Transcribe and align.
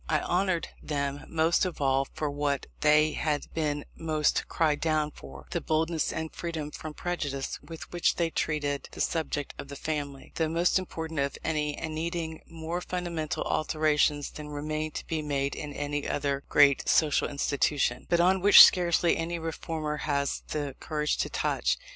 I 0.09 0.19
honoured 0.21 0.69
them 0.81 1.25
most 1.27 1.63
of 1.63 1.79
all 1.79 2.07
for 2.15 2.27
what 2.31 2.65
they 2.79 3.11
have 3.11 3.53
been 3.53 3.85
most 3.95 4.47
cried 4.47 4.81
down 4.81 5.11
for 5.11 5.45
the 5.51 5.61
boldness 5.61 6.11
and 6.11 6.33
freedom 6.33 6.71
from 6.71 6.95
prejudice 6.95 7.59
with 7.61 7.91
which 7.91 8.15
they 8.15 8.31
treated 8.31 8.89
the 8.93 8.99
subject 8.99 9.53
of 9.59 9.67
the 9.67 9.75
family, 9.75 10.31
the 10.37 10.49
most 10.49 10.79
important 10.79 11.19
of 11.19 11.37
any, 11.43 11.77
and 11.77 11.93
needing 11.93 12.41
more 12.47 12.81
fundamental 12.81 13.43
alterations 13.43 14.31
than 14.31 14.49
remain 14.49 14.89
to 14.89 15.05
be 15.05 15.21
made 15.21 15.53
in 15.53 15.71
any 15.71 16.07
other 16.07 16.41
great 16.49 16.89
social 16.89 17.27
institution, 17.29 18.07
but 18.09 18.19
on 18.19 18.41
which 18.41 18.63
scarcely 18.63 19.15
any 19.15 19.37
reformer 19.37 19.97
has 19.97 20.41
the 20.47 20.75
courage 20.79 21.15
to 21.17 21.29
touch. 21.29 21.77